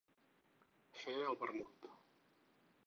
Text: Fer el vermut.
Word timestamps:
Fer 1.01 1.15
el 1.31 1.39
vermut. 1.45 1.91